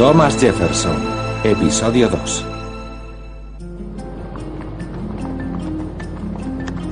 [0.00, 0.96] Thomas Jefferson,
[1.44, 2.44] episodio 2.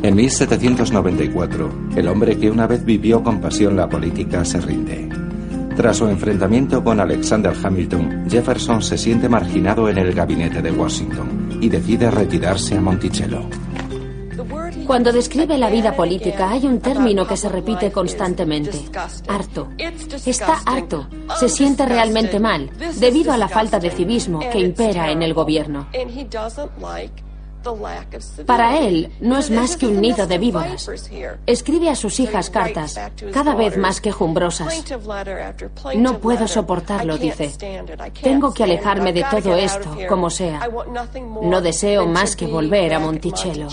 [0.03, 5.09] En 1794, el hombre que una vez vivió con pasión la política se rinde.
[5.75, 11.59] Tras su enfrentamiento con Alexander Hamilton, Jefferson se siente marginado en el gabinete de Washington
[11.63, 13.41] y decide retirarse a Monticello.
[14.89, 18.87] Cuando describe la vida política hay un término que se repite constantemente.
[19.29, 19.69] Harto.
[20.25, 21.07] Está harto.
[21.39, 25.89] Se siente realmente mal debido a la falta de civismo que impera en el gobierno.
[28.47, 30.91] Para él no es más que un nido de víboras.
[31.45, 32.99] Escribe a sus hijas cartas,
[33.31, 34.85] cada vez más quejumbrosas.
[35.97, 37.53] No puedo soportarlo, dice.
[38.23, 40.67] Tengo que alejarme de todo esto, como sea.
[41.43, 43.69] No deseo más que volver a Monticello.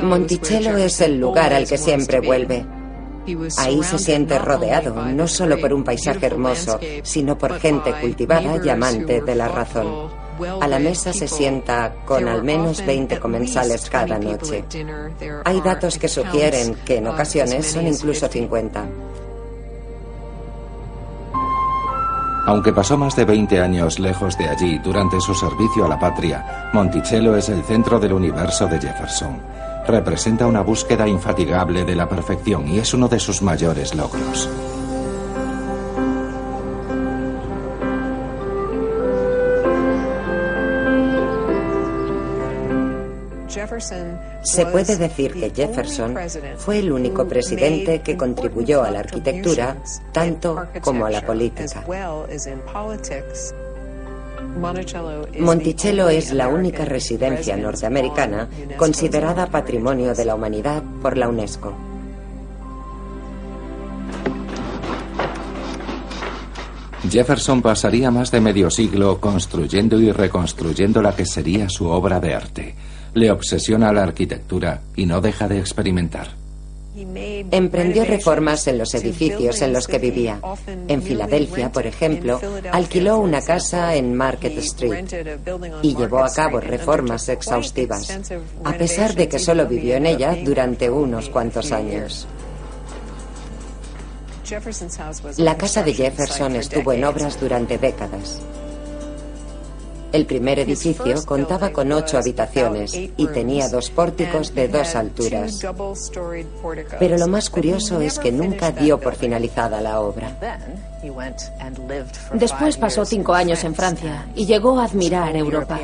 [0.00, 2.64] Monticello es el lugar al que siempre vuelve.
[3.58, 8.68] Ahí se siente rodeado no solo por un paisaje hermoso, sino por gente cultivada y
[8.68, 10.10] amante de la razón.
[10.60, 14.64] A la mesa se sienta con al menos 20 comensales cada noche.
[15.44, 18.84] Hay datos que sugieren que en ocasiones son incluso 50.
[22.44, 26.70] Aunque pasó más de 20 años lejos de allí durante su servicio a la patria,
[26.72, 29.40] Monticello es el centro del universo de Jefferson.
[29.86, 34.48] Representa una búsqueda infatigable de la perfección y es uno de sus mayores logros.
[44.42, 46.16] Se puede decir que Jefferson
[46.56, 49.76] fue el único presidente que contribuyó a la arquitectura
[50.12, 51.84] tanto como a la política.
[55.38, 61.72] Monticello es la única residencia norteamericana considerada Patrimonio de la Humanidad por la UNESCO.
[67.08, 72.34] Jefferson pasaría más de medio siglo construyendo y reconstruyendo la que sería su obra de
[72.34, 72.74] arte.
[73.14, 76.42] Le obsesiona la arquitectura y no deja de experimentar.
[76.94, 80.40] Emprendió reformas en los edificios en los que vivía.
[80.88, 82.38] En Filadelfia, por ejemplo,
[82.70, 85.06] alquiló una casa en Market Street
[85.82, 88.18] y llevó a cabo reformas exhaustivas,
[88.64, 92.26] a pesar de que solo vivió en ella durante unos cuantos años.
[95.38, 98.42] La casa de Jefferson estuvo en obras durante décadas.
[100.12, 105.58] El primer edificio contaba con ocho habitaciones y tenía dos pórticos de dos alturas.
[106.98, 110.90] Pero lo más curioso es que nunca dio por finalizada la obra.
[112.32, 115.80] Después pasó cinco años en Francia y llegó a admirar Europa.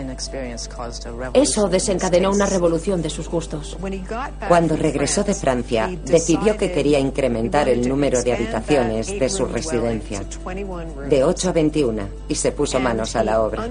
[1.34, 3.76] Eso desencadenó una revolución de sus gustos.
[4.46, 10.22] Cuando regresó de Francia, decidió que quería incrementar el número de habitaciones de su residencia,
[11.08, 13.68] de 8 a 21, y se puso manos a la obra.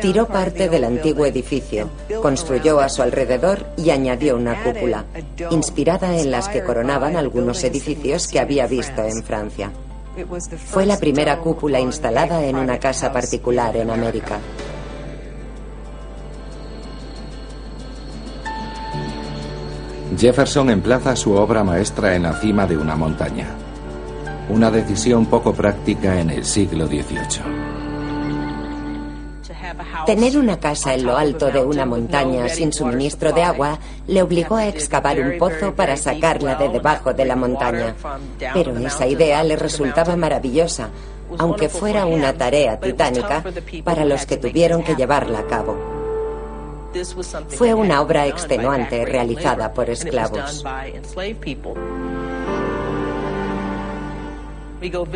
[0.00, 5.04] Tiró parte del antiguo edificio, construyó a su alrededor y añadió una cúpula,
[5.50, 9.70] inspirada en las que coronaban algunos edificios que había visto en Francia.
[10.66, 14.38] Fue la primera cúpula instalada en una casa particular en América.
[20.18, 23.48] Jefferson emplaza su obra maestra en la cima de una montaña.
[24.50, 27.71] Una decisión poco práctica en el siglo XVIII.
[30.06, 34.56] Tener una casa en lo alto de una montaña sin suministro de agua le obligó
[34.56, 37.94] a excavar un pozo para sacarla de debajo de la montaña.
[38.54, 40.90] Pero esa idea le resultaba maravillosa,
[41.38, 43.44] aunque fuera una tarea titánica
[43.84, 45.76] para los que tuvieron que llevarla a cabo.
[47.48, 50.62] Fue una obra extenuante realizada por esclavos.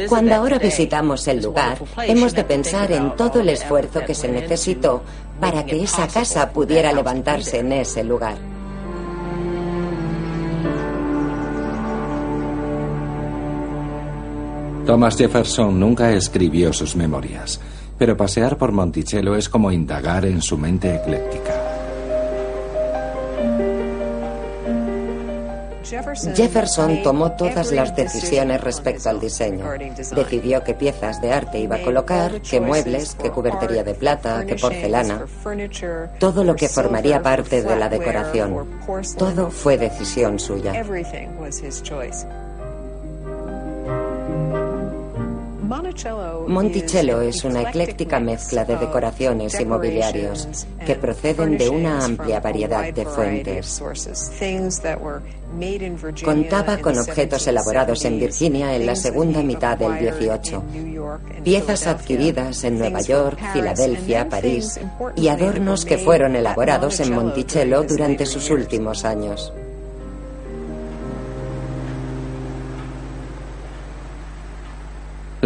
[0.08, 5.02] Cuando ahora visitamos el lugar, hemos de pensar en todo el esfuerzo que se necesitó
[5.40, 8.36] para que esa casa pudiera levantarse en ese lugar.
[14.86, 17.60] Thomas Jefferson nunca escribió sus memorias,
[17.98, 21.65] pero pasear por Monticello es como indagar en su mente ecléctica.
[26.34, 29.66] Jefferson tomó todas las decisiones respecto al diseño.
[30.14, 34.56] Decidió qué piezas de arte iba a colocar, qué muebles, qué cubertería de plata, qué
[34.56, 35.26] porcelana.
[36.18, 38.80] Todo lo que formaría parte de la decoración.
[39.16, 40.72] Todo fue decisión suya.
[46.46, 52.92] Monticello es una ecléctica mezcla de decoraciones y mobiliarios que proceden de una amplia variedad
[52.92, 53.82] de fuentes.
[56.24, 60.62] Contaba con objetos elaborados en Virginia en la segunda mitad del 18,
[61.42, 64.78] piezas adquiridas en Nueva York, Filadelfia, París
[65.16, 69.52] y adornos que fueron elaborados en Monticello durante sus últimos años.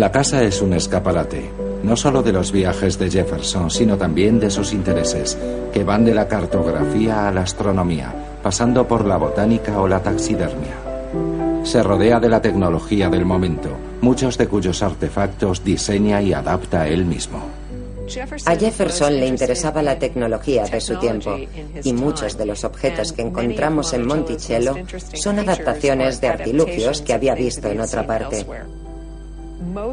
[0.00, 1.50] La casa es un escaparate,
[1.82, 5.36] no solo de los viajes de Jefferson, sino también de sus intereses,
[5.74, 8.10] que van de la cartografía a la astronomía,
[8.42, 10.72] pasando por la botánica o la taxidermia.
[11.64, 17.04] Se rodea de la tecnología del momento, muchos de cuyos artefactos diseña y adapta él
[17.04, 17.42] mismo.
[18.46, 21.36] A Jefferson le interesaba la tecnología de su tiempo
[21.84, 24.76] y muchos de los objetos que encontramos en Monticello
[25.12, 28.46] son adaptaciones de artilugios que había visto en otra parte.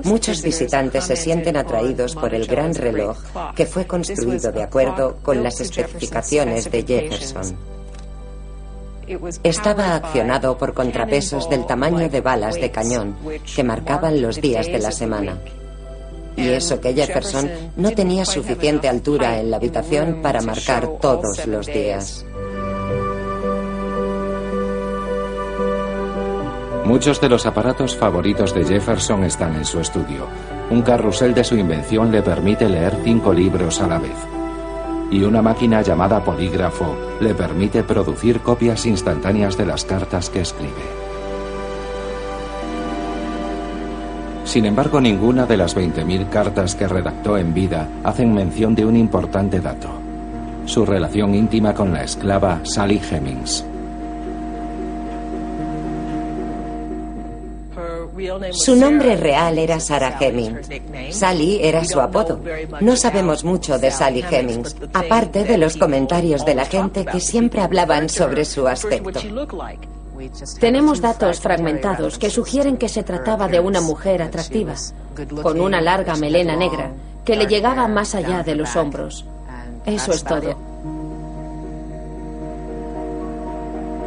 [0.03, 3.17] Muchos visitantes se sienten atraídos por el gran reloj
[3.55, 7.57] que fue construido de acuerdo con las especificaciones de Jefferson.
[9.43, 13.15] Estaba accionado por contrapesos del tamaño de balas de cañón
[13.55, 15.39] que marcaban los días de la semana.
[16.35, 21.65] Y eso que Jefferson no tenía suficiente altura en la habitación para marcar todos los
[21.65, 22.25] días.
[26.87, 30.25] Muchos de los aparatos favoritos de Jefferson están en su estudio.
[30.71, 34.15] Un carrusel de su invención le permite leer cinco libros a la vez.
[35.11, 40.71] Y una máquina llamada polígrafo le permite producir copias instantáneas de las cartas que escribe.
[44.45, 48.95] Sin embargo, ninguna de las 20.000 cartas que redactó en vida hacen mención de un
[48.95, 49.89] importante dato.
[50.65, 53.65] Su relación íntima con la esclava Sally Hemings.
[58.51, 60.69] Su nombre real era Sarah Hemings.
[61.11, 62.39] Sally era su apodo.
[62.81, 67.61] No sabemos mucho de Sally Hemings, aparte de los comentarios de la gente que siempre
[67.61, 69.19] hablaban sobre su aspecto.
[70.59, 74.73] Tenemos datos fragmentados que sugieren que se trataba de una mujer atractiva,
[75.43, 76.91] con una larga melena negra
[77.23, 79.25] que le llegaba más allá de los hombros.
[79.85, 80.66] Eso es todo.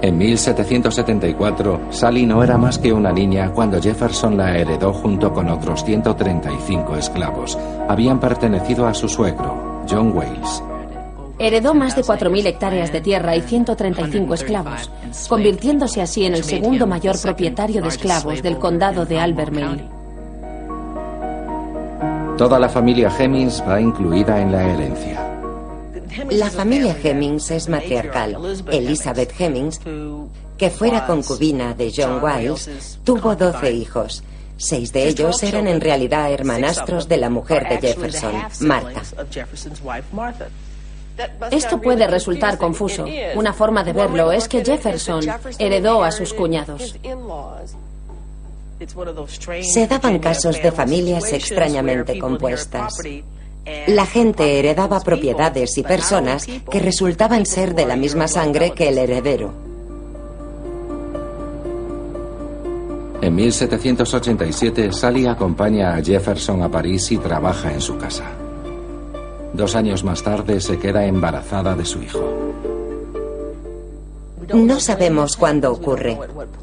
[0.02, 5.50] En 1774, Sally no era más que una niña cuando Jefferson la heredó junto con
[5.50, 7.58] otros 135 esclavos.
[7.87, 10.62] Habían pertenecido a su suegro, John Wales.
[11.38, 14.91] Heredó más de 4.000 hectáreas de tierra y 135 esclavos,
[15.29, 19.85] convirtiéndose así en el segundo mayor propietario de esclavos del condado de Albemarle.
[22.38, 25.30] Toda la familia Hemings va incluida en la herencia.
[26.31, 28.37] La familia Hemings es matriarcal.
[28.71, 29.81] Elizabeth Hemings,
[30.59, 34.23] que fuera concubina de John Wiles, tuvo 12 hijos.
[34.57, 39.03] Seis de ellos eran en realidad hermanastros de la mujer de Jefferson, Martha.
[41.51, 43.07] Esto puede resultar confuso.
[43.37, 45.25] Una forma de verlo es que Jefferson
[45.59, 46.97] heredó a sus cuñados.
[49.62, 52.97] Se daban casos de familias extrañamente compuestas.
[53.87, 58.99] La gente heredaba propiedades y personas que resultaban ser de la misma sangre que el
[58.99, 59.52] heredero.
[63.23, 68.25] En 1787, Sally acompaña a Jefferson a París y trabaja en su casa.
[69.52, 72.70] Dos años más tarde se queda embarazada de su hijo.
[74.54, 76.19] No sabemos cuándo ocurre.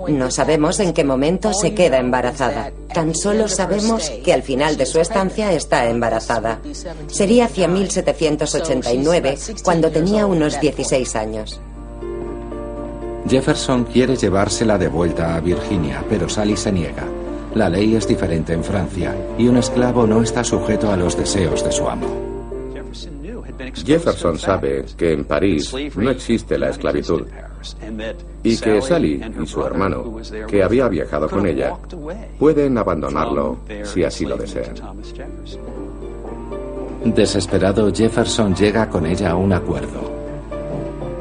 [0.07, 2.71] No sabemos en qué momento se queda embarazada.
[2.93, 6.59] Tan solo sabemos que al final de su estancia está embarazada.
[7.07, 11.59] Sería hacia 1789, cuando tenía unos 16 años.
[13.27, 17.05] Jefferson quiere llevársela de vuelta a Virginia, pero Sally se niega.
[17.55, 21.63] La ley es diferente en Francia y un esclavo no está sujeto a los deseos
[21.63, 22.26] de su amo.
[23.73, 27.23] Jefferson sabe que en París no existe la esclavitud
[28.43, 31.73] y que Sally y su hermano, que había viajado con ella,
[32.39, 34.75] pueden abandonarlo si así lo desean.
[37.03, 40.11] Desesperado, Jefferson llega con ella a un acuerdo.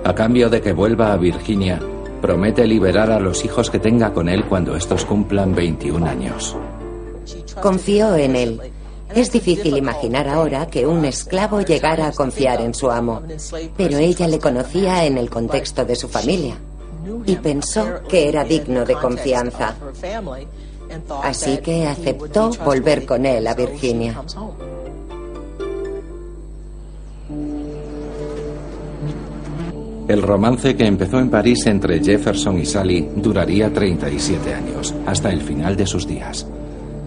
[0.05, 1.81] A cambio de que vuelva a Virginia,
[2.21, 6.57] promete liberar a los hijos que tenga con él cuando estos cumplan 21 años.
[7.61, 8.61] Confió en él.
[9.15, 13.23] Es difícil imaginar ahora que un esclavo llegara a confiar en su amo,
[13.77, 16.57] pero ella le conocía en el contexto de su familia.
[17.25, 19.77] y pensó que era digno de confianza.
[21.23, 24.23] Así que aceptó volver con él a Virginia.
[30.09, 35.43] El romance que empezó en París entre Jefferson y Sally duraría 37 años, hasta el
[35.43, 36.47] final de sus días.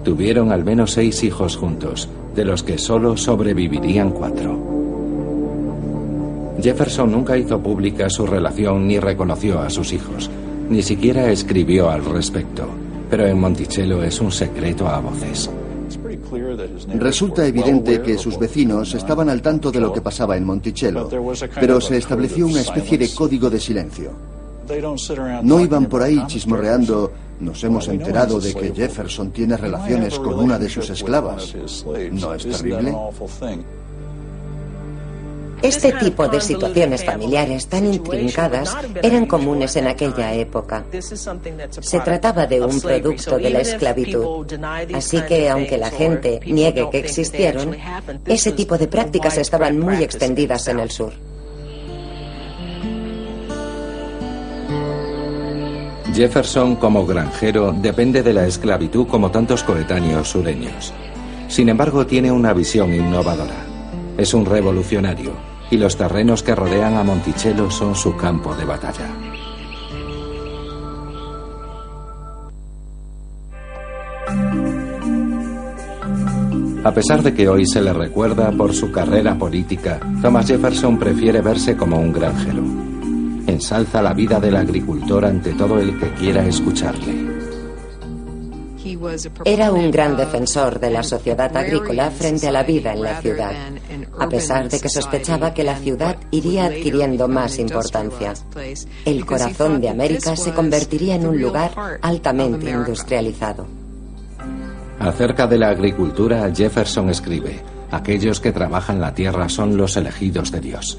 [0.09, 4.57] Tuvieron al menos seis hijos juntos, de los que solo sobrevivirían cuatro.
[6.59, 10.31] Jefferson nunca hizo pública su relación ni reconoció a sus hijos,
[10.67, 12.65] ni siquiera escribió al respecto,
[13.07, 15.47] pero en Monticello es un secreto a voces.
[16.95, 21.07] Resulta evidente que sus vecinos estaban al tanto de lo que pasaba en Monticello,
[21.59, 24.09] pero se estableció una especie de código de silencio.
[25.43, 30.59] No iban por ahí chismorreando, nos hemos enterado de que Jefferson tiene relaciones con una
[30.59, 31.55] de sus esclavas.
[32.11, 32.93] ¿No es terrible?
[35.61, 40.85] Este tipo de situaciones familiares tan intrincadas eran comunes en aquella época.
[41.81, 44.47] Se trataba de un producto de la esclavitud.
[44.93, 47.75] Así que, aunque la gente niegue que existieron,
[48.25, 51.11] ese tipo de prácticas estaban muy extendidas en el sur.
[56.13, 60.93] Jefferson como granjero depende de la esclavitud como tantos coetáneos sureños.
[61.47, 63.65] Sin embargo, tiene una visión innovadora.
[64.17, 65.31] Es un revolucionario
[65.71, 69.09] y los terrenos que rodean a Monticello son su campo de batalla.
[76.83, 81.41] A pesar de que hoy se le recuerda por su carrera política, Thomas Jefferson prefiere
[81.41, 82.88] verse como un granjero.
[83.59, 87.27] Ensalza la vida del agricultor ante todo el que quiera escucharle.
[89.43, 93.51] Era un gran defensor de la sociedad agrícola frente a la vida en la ciudad,
[94.17, 98.33] a pesar de que sospechaba que la ciudad iría adquiriendo más importancia.
[99.03, 103.67] El corazón de América se convertiría en un lugar altamente industrializado.
[104.99, 107.59] Acerca de la agricultura, Jefferson escribe,
[107.91, 110.97] aquellos que trabajan la tierra son los elegidos de Dios.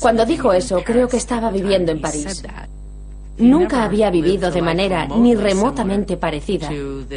[0.00, 2.44] Cuando dijo eso, creo que estaba viviendo en París.
[3.38, 6.68] Nunca había vivido de manera ni remotamente parecida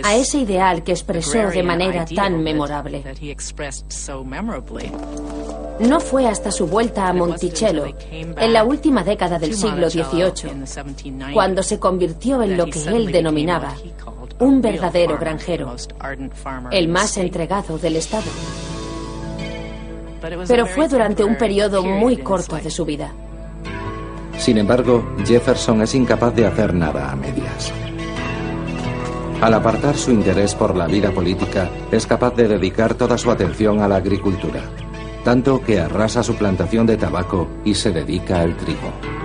[0.04, 3.04] a ese ideal que expresó de manera tan memorable.
[5.80, 11.64] No fue hasta su vuelta a Monticello, en la última década del siglo XVIII, cuando
[11.64, 13.76] se convirtió en lo que él denominaba
[14.40, 15.76] un verdadero granjero,
[16.72, 18.30] el más entregado del Estado.
[20.22, 23.12] Pero fue durante un periodo muy corto de su vida.
[24.38, 27.72] Sin embargo, Jefferson es incapaz de hacer nada a medias.
[29.42, 33.82] Al apartar su interés por la vida política, es capaz de dedicar toda su atención
[33.82, 34.62] a la agricultura,
[35.24, 39.21] tanto que arrasa su plantación de tabaco y se dedica al trigo.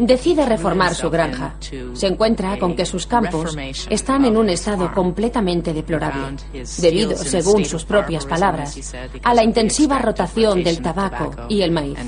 [0.00, 1.54] Decide reformar su granja.
[1.92, 3.56] Se encuentra con que sus campos
[3.90, 6.36] están en un estado completamente deplorable,
[6.78, 11.98] debido, según sus propias palabras, a la intensiva rotación del tabaco y el maíz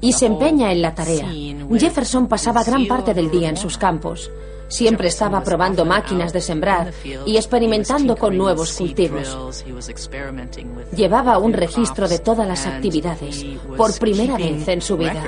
[0.00, 1.28] y se empeña en la tarea.
[1.70, 4.30] Jefferson pasaba gran parte del día en sus campos.
[4.68, 6.92] Siempre estaba probando máquinas de sembrar
[7.24, 9.64] y experimentando con nuevos cultivos.
[10.94, 13.44] Llevaba un registro de todas las actividades,
[13.76, 15.22] por primera vez en su vida.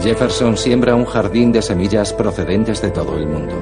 [0.00, 3.54] Jefferson siembra un jardín de semillas procedentes de todo el mundo.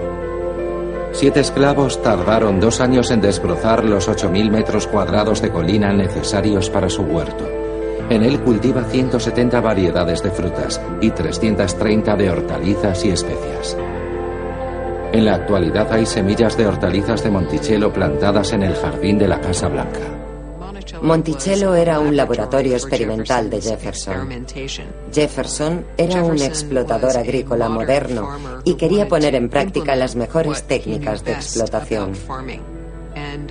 [1.12, 6.90] Siete esclavos tardaron dos años en desbrozar los 8.000 metros cuadrados de colina necesarios para
[6.90, 7.55] su huerto.
[8.08, 13.76] En él cultiva 170 variedades de frutas y 330 de hortalizas y especias.
[15.12, 19.40] En la actualidad hay semillas de hortalizas de Monticello plantadas en el jardín de la
[19.40, 20.00] Casa Blanca.
[21.02, 24.46] Monticello era un laboratorio experimental de Jefferson.
[25.12, 31.32] Jefferson era un explotador agrícola moderno y quería poner en práctica las mejores técnicas de
[31.32, 32.12] explotación.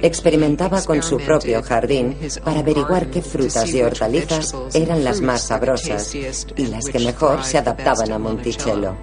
[0.01, 6.13] Experimentaba con su propio jardín para averiguar qué frutas y hortalizas eran las más sabrosas
[6.13, 8.95] y las que mejor se adaptaban a Monticello.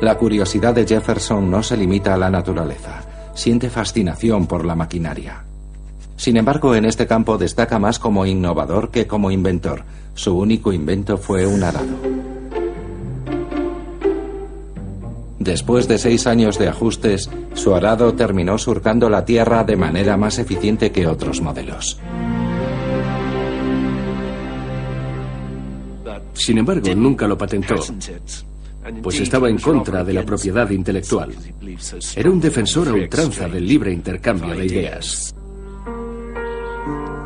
[0.00, 3.02] La curiosidad de Jefferson no se limita a la naturaleza.
[3.34, 5.44] Siente fascinación por la maquinaria.
[6.16, 9.84] Sin embargo, en este campo destaca más como innovador que como inventor.
[10.14, 12.29] Su único invento fue un arado.
[15.40, 20.38] Después de seis años de ajustes, su arado terminó surcando la tierra de manera más
[20.38, 21.98] eficiente que otros modelos.
[26.34, 27.76] Sin embargo, nunca lo patentó,
[29.02, 31.34] pues estaba en contra de la propiedad intelectual.
[32.14, 35.34] Era un defensor a ultranza del libre intercambio de ideas.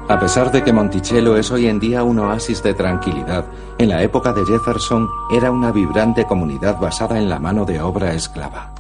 [0.07, 3.47] A pesar de que Monticello es hoy en día un oasis de tranquilidad,
[3.79, 8.13] en la época de Jefferson era una vibrante comunidad basada en la mano de obra
[8.13, 8.75] esclava.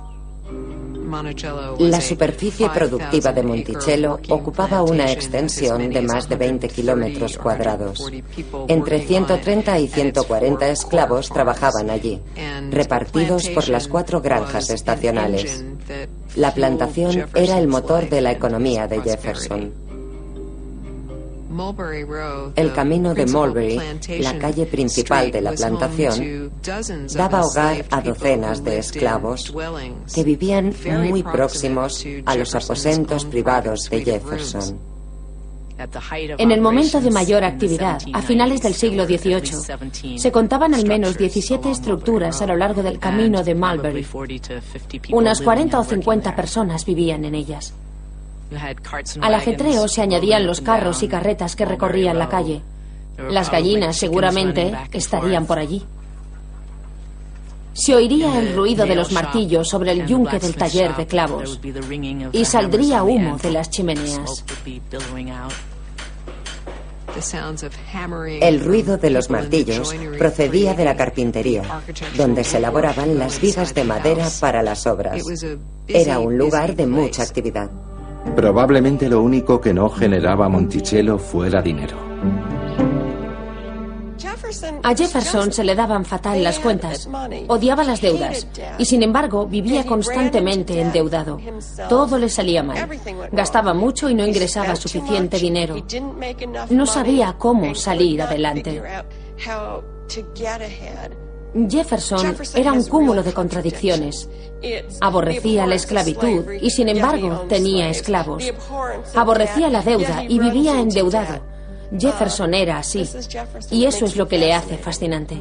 [1.79, 8.11] La superficie productiva de Monticello ocupaba una extensión de más de 20 kilómetros cuadrados.
[8.69, 12.21] Entre 130 y 140 esclavos trabajaban allí,
[12.71, 15.65] repartidos por las cuatro granjas estacionales.
[16.37, 19.84] La plantación era el motor de la economía de Jefferson.
[22.57, 23.81] El camino de Mulberry,
[24.21, 26.51] la calle principal de la plantación,
[27.15, 29.55] daba hogar a docenas de esclavos
[30.13, 30.75] que vivían
[31.09, 34.95] muy próximos a los aposentos privados de Jefferson.
[36.39, 41.19] En el momento de mayor actividad, a finales del siglo XVIII, se contaban al menos
[41.19, 44.07] 17 estructuras a lo largo del camino de Mulberry.
[45.13, 47.75] Unas 40 o 50 personas vivían en ellas.
[49.21, 52.63] Al ajetreo se añadían los carros y carretas que recorrían la calle.
[53.31, 55.83] Las gallinas seguramente estarían por allí.
[57.75, 61.61] Se oiría el ruido de los martillos sobre el yunque del taller de clavos
[62.33, 64.45] y saldría humo de las chimeneas.
[68.41, 71.83] El ruido de los martillos procedía de la carpintería,
[72.17, 75.23] donde se elaboraban las vigas de madera para las obras.
[75.87, 77.71] Era un lugar de mucha actividad.
[78.37, 81.97] Probablemente lo único que no generaba Monticello fuera dinero.
[84.83, 87.09] A Jefferson se le daban fatal las cuentas,
[87.49, 88.47] odiaba las deudas
[88.79, 91.39] y sin embargo vivía constantemente endeudado.
[91.89, 92.89] Todo le salía mal.
[93.33, 95.77] Gastaba mucho y no ingresaba suficiente dinero.
[96.71, 98.83] No sabía cómo salir adelante.
[101.69, 104.29] Jefferson era un cúmulo de contradicciones.
[105.01, 108.53] Aborrecía la esclavitud y sin embargo tenía esclavos.
[109.15, 111.43] Aborrecía la deuda y vivía endeudado.
[111.97, 113.09] Jefferson era así.
[113.71, 115.41] Y eso es lo que le hace fascinante.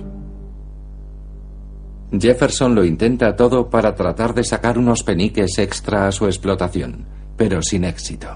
[2.12, 7.08] Jefferson lo intenta todo para tratar de sacar unos peniques extra a su explotación
[7.44, 8.30] pero sin éxito.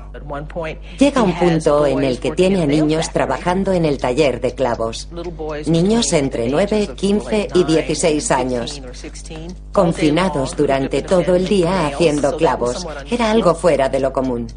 [0.99, 5.07] Llega un punto en el que tiene a niños trabajando en el taller de clavos.
[5.65, 8.81] Niños entre 9, 15 y 16 años.
[9.71, 12.85] Confinados durante todo el día haciendo clavos.
[13.09, 14.47] Era algo fuera de lo común.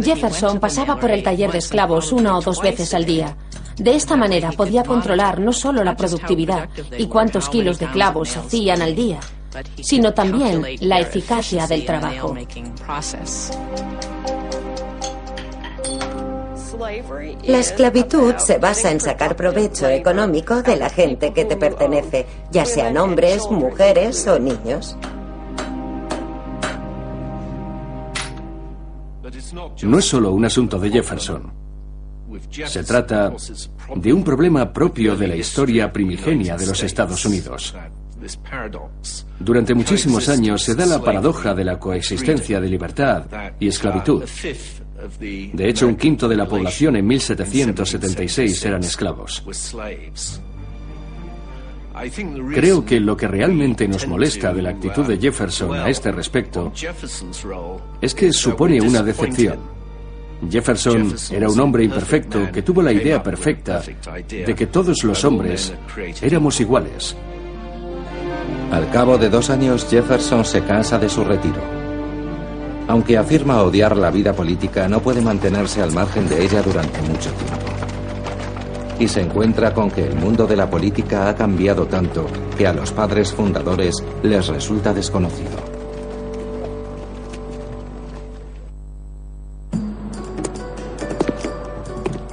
[0.00, 3.36] Jefferson pasaba por el taller de esclavos una o dos veces al día.
[3.76, 8.82] De esta manera podía controlar no solo la productividad y cuántos kilos de clavos hacían
[8.82, 9.18] al día,
[9.82, 12.34] sino también la eficacia del trabajo.
[17.44, 22.64] La esclavitud se basa en sacar provecho económico de la gente que te pertenece, ya
[22.64, 24.96] sean hombres, mujeres o niños.
[29.82, 31.52] No es solo un asunto de Jefferson.
[32.66, 33.32] Se trata
[33.96, 37.74] de un problema propio de la historia primigenia de los Estados Unidos.
[39.38, 43.24] Durante muchísimos años se da la paradoja de la coexistencia de libertad
[43.58, 44.24] y esclavitud.
[45.18, 49.42] De hecho, un quinto de la población en 1776 eran esclavos.
[52.54, 56.72] Creo que lo que realmente nos molesta de la actitud de Jefferson a este respecto
[58.00, 59.58] es que supone una decepción.
[60.50, 65.74] Jefferson era un hombre imperfecto que tuvo la idea perfecta de que todos los hombres
[66.22, 67.16] éramos iguales
[68.70, 71.60] al cabo de dos años, Jefferson se cansa de su retiro.
[72.86, 77.30] Aunque afirma odiar la vida política, no puede mantenerse al margen de ella durante mucho
[77.30, 77.56] tiempo.
[78.98, 82.72] Y se encuentra con que el mundo de la política ha cambiado tanto que a
[82.72, 85.69] los padres fundadores les resulta desconocido.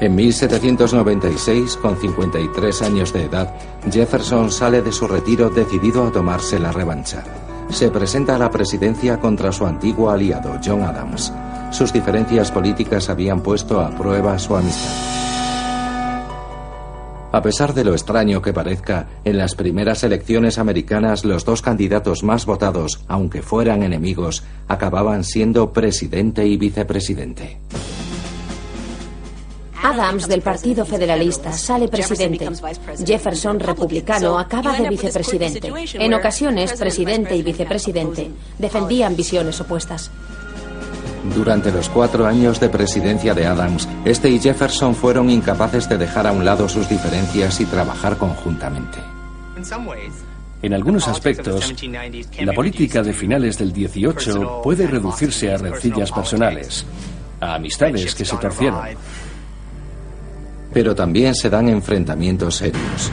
[0.07, 3.53] En 1796, con 53 años de edad,
[3.91, 7.25] Jefferson sale de su retiro decidido a tomarse la revancha.
[7.69, 11.33] Se presenta a la presidencia contra su antiguo aliado, John Adams.
[11.71, 14.93] Sus diferencias políticas habían puesto a prueba su amistad.
[17.33, 22.23] A pesar de lo extraño que parezca, en las primeras elecciones americanas los dos candidatos
[22.23, 27.57] más votados, aunque fueran enemigos, acababan siendo presidente y vicepresidente.
[29.87, 32.49] Adams, del Partido Federalista, sale presidente.
[33.05, 35.71] Jefferson, republicano, acaba de vicepresidente.
[35.93, 40.11] En ocasiones, presidente y vicepresidente defendían visiones opuestas.
[41.33, 46.27] Durante los cuatro años de presidencia de Adams, este y Jefferson fueron incapaces de dejar
[46.27, 48.97] a un lado sus diferencias y trabajar conjuntamente.
[50.61, 51.73] En algunos aspectos,
[52.41, 56.85] la política de finales del 18 puede reducirse a rencillas personales.
[57.39, 58.81] a amistades que se torcieron.
[60.77, 63.11] Pero también se dan enfrentamientos serios.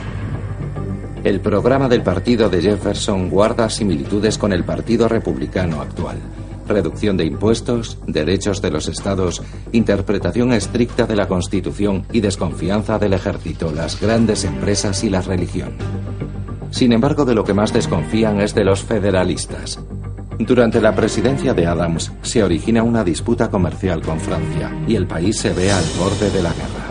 [1.23, 6.17] El programa del partido de Jefferson guarda similitudes con el Partido Republicano actual.
[6.67, 13.13] Reducción de impuestos, derechos de los estados, interpretación estricta de la Constitución y desconfianza del
[13.13, 15.71] ejército, las grandes empresas y la religión.
[16.69, 19.79] Sin embargo, de lo que más desconfían es de los federalistas.
[20.37, 25.39] Durante la presidencia de Adams se origina una disputa comercial con Francia y el país
[25.39, 26.84] se ve al borde de la guerra.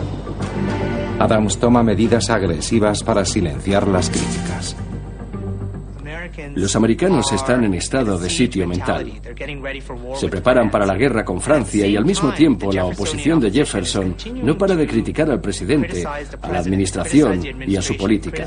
[1.19, 4.75] Adams toma medidas agresivas para silenciar las críticas.
[6.55, 9.11] Los americanos están en estado de sitio mental.
[10.15, 14.15] Se preparan para la guerra con Francia y al mismo tiempo la oposición de Jefferson
[14.43, 18.45] no para de criticar al presidente, a la administración y a su política.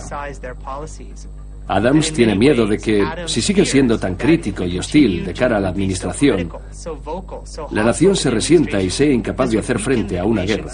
[1.69, 5.61] Adams tiene miedo de que, si sigue siendo tan crítico y hostil de cara a
[5.61, 6.51] la administración,
[7.71, 10.73] la nación se resienta y sea incapaz de hacer frente a una guerra.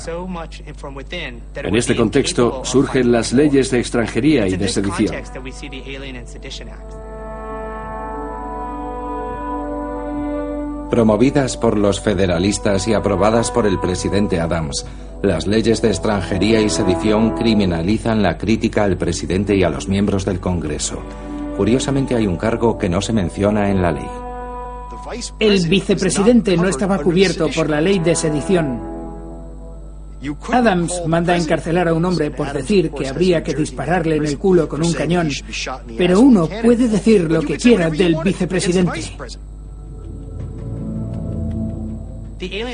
[1.56, 5.14] En este contexto surgen las leyes de extranjería y de sedición.
[10.90, 14.84] Promovidas por los federalistas y aprobadas por el presidente Adams,
[15.22, 20.24] las leyes de extranjería y sedición criminalizan la crítica al presidente y a los miembros
[20.24, 21.02] del Congreso.
[21.56, 24.08] Curiosamente hay un cargo que no se menciona en la ley.
[25.38, 28.94] El vicepresidente no estaba cubierto por la ley de sedición.
[30.50, 34.68] Adams manda encarcelar a un hombre por decir que habría que dispararle en el culo
[34.68, 35.28] con un cañón,
[35.96, 39.02] pero uno puede decir lo que quiera del vicepresidente.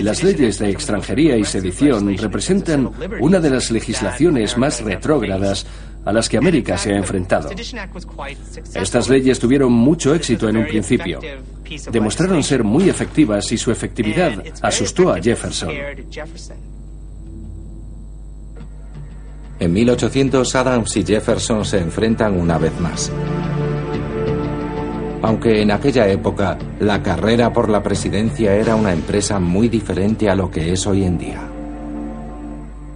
[0.00, 5.66] Las leyes de extranjería y sedición representan una de las legislaciones más retrógradas
[6.04, 7.50] a las que América se ha enfrentado.
[8.74, 11.20] Estas leyes tuvieron mucho éxito en un principio.
[11.92, 15.70] Demostraron ser muy efectivas y su efectividad asustó a Jefferson.
[19.60, 23.12] En 1800 Adams y Jefferson se enfrentan una vez más
[25.22, 30.34] aunque en aquella época la carrera por la presidencia era una empresa muy diferente a
[30.34, 31.40] lo que es hoy en día.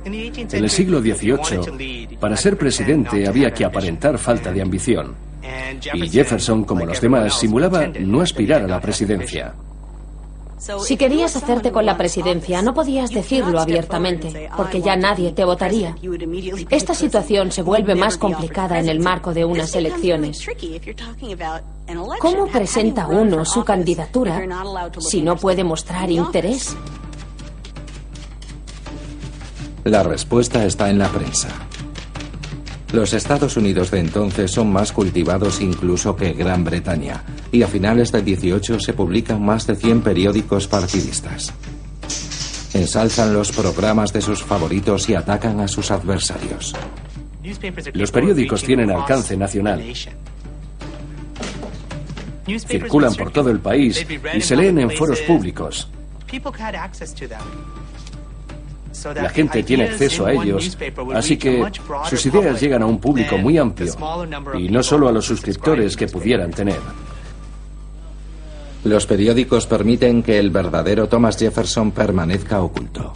[0.04, 5.14] En el siglo XVIII, para ser presidente había que aparentar falta de ambición.
[5.92, 9.54] Y Jefferson, como los demás, simulaba no aspirar a la presidencia.
[10.80, 15.94] Si querías hacerte con la presidencia, no podías decirlo abiertamente, porque ya nadie te votaría.
[16.70, 20.46] Esta situación se vuelve más complicada en el marco de unas elecciones.
[22.20, 24.42] ¿Cómo presenta uno su candidatura
[24.98, 26.76] si no puede mostrar interés?
[29.84, 31.48] La respuesta está en la prensa.
[32.94, 38.12] Los Estados Unidos de entonces son más cultivados incluso que Gran Bretaña, y a finales
[38.12, 41.52] del 18 se publican más de 100 periódicos partidistas.
[42.72, 46.72] Ensalzan los programas de sus favoritos y atacan a sus adversarios.
[47.94, 49.82] Los periódicos tienen alcance nacional.
[52.46, 55.88] Circulan por todo el país y se leen en foros públicos.
[59.14, 60.76] La gente tiene acceso a ellos,
[61.14, 61.64] así que
[62.08, 63.94] sus ideas llegan a un público muy amplio
[64.58, 66.78] y no solo a los suscriptores que pudieran tener.
[68.84, 73.14] Los periódicos permiten que el verdadero Thomas Jefferson permanezca oculto.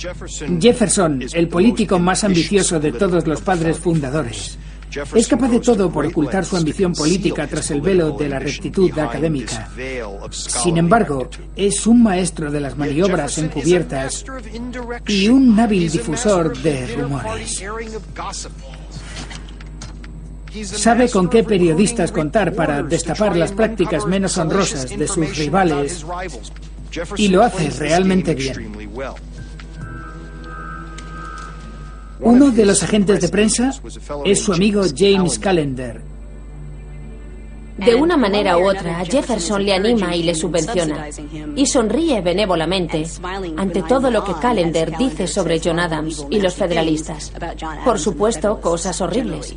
[0.59, 4.59] Jefferson, el político más ambicioso de todos los padres fundadores.
[5.15, 8.97] Es capaz de todo por ocultar su ambición política tras el velo de la rectitud
[8.99, 9.69] académica.
[10.31, 14.25] Sin embargo, es un maestro de las maniobras encubiertas
[15.07, 17.65] y un hábil difusor de rumores.
[20.65, 26.05] Sabe con qué periodistas contar para destapar las prácticas menos honrosas de sus rivales
[27.17, 28.73] y lo hace realmente bien.
[32.21, 33.73] Uno de los agentes de prensa
[34.25, 36.03] es su amigo James Callender.
[37.79, 41.09] De una manera u otra, Jefferson le anima y le subvenciona.
[41.55, 43.07] Y sonríe benévolamente
[43.57, 47.33] ante todo lo que Callender dice sobre John Adams y los federalistas.
[47.85, 49.55] Por supuesto, cosas horribles.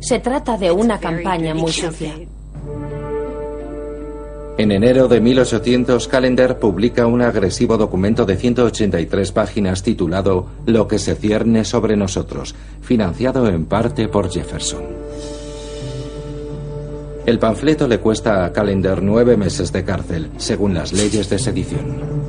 [0.00, 2.14] Se trata de una campaña muy sucia.
[4.58, 10.98] En enero de 1800, Callender publica un agresivo documento de 183 páginas titulado Lo que
[10.98, 14.82] se cierne sobre nosotros, financiado en parte por Jefferson.
[17.24, 22.28] El panfleto le cuesta a Callender nueve meses de cárcel, según las leyes de sedición.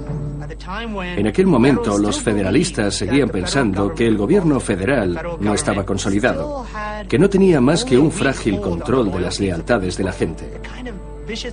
[1.18, 6.63] En aquel momento, los federalistas seguían pensando que el gobierno federal no estaba consolidado,
[7.08, 10.46] que no tenía más que un frágil control de las lealtades de la gente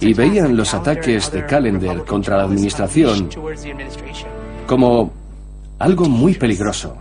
[0.01, 3.29] y veían los ataques de Callender contra la administración
[4.67, 5.13] como
[5.79, 6.97] algo muy peligroso.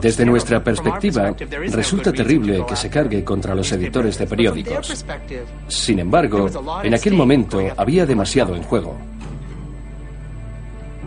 [0.00, 1.34] Desde nuestra perspectiva,
[1.70, 5.04] resulta terrible que se cargue contra los editores de periódicos.
[5.68, 6.48] Sin embargo,
[6.82, 8.96] en aquel momento había demasiado en juego.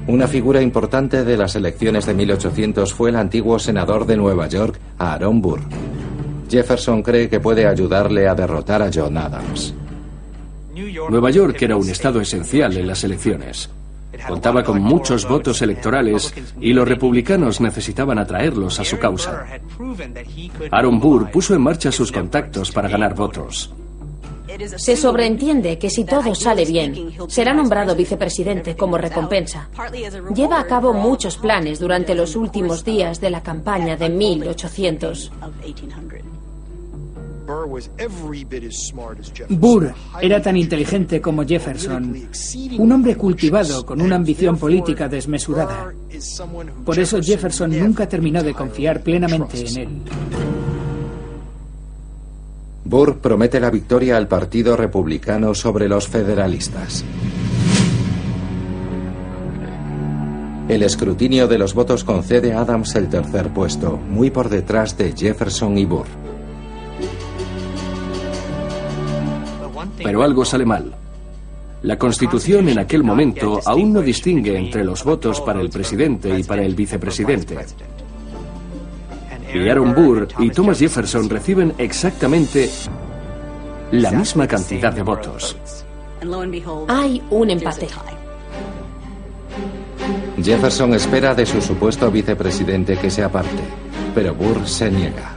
[0.08, 4.80] Una figura importante de las elecciones de 1800 fue el antiguo senador de Nueva York,
[4.98, 5.62] Aaron Burr.
[6.50, 9.74] Jefferson cree que puede ayudarle a derrotar a John Adams.
[11.10, 13.70] Nueva York era un estado esencial en las elecciones.
[14.28, 19.46] Contaba con muchos votos electorales y los republicanos necesitaban atraerlos a su causa.
[20.72, 23.74] Aaron Burr puso en marcha sus contactos para ganar votos.
[24.78, 29.70] Se sobreentiende que si todo sale bien, será nombrado vicepresidente como recompensa.
[30.34, 35.32] Lleva a cabo muchos planes durante los últimos días de la campaña de 1800.
[39.50, 42.30] Burr era tan inteligente como Jefferson,
[42.78, 45.94] un hombre cultivado con una ambición política desmesurada.
[46.86, 49.90] Por eso Jefferson nunca terminó de confiar plenamente en él.
[52.86, 57.04] Burr promete la victoria al Partido Republicano sobre los federalistas.
[60.68, 65.14] El escrutinio de los votos concede a Adams el tercer puesto, muy por detrás de
[65.16, 66.29] Jefferson y Burr.
[70.04, 70.96] Pero algo sale mal.
[71.82, 76.44] La Constitución en aquel momento aún no distingue entre los votos para el presidente y
[76.44, 77.58] para el vicepresidente.
[79.54, 82.70] Y Aaron Burr y Thomas Jefferson reciben exactamente
[83.92, 85.56] la misma cantidad de votos.
[86.90, 87.88] Hay un empate.
[90.44, 93.64] Jefferson espera de su supuesto vicepresidente que se aparte,
[94.14, 95.36] pero Burr se niega.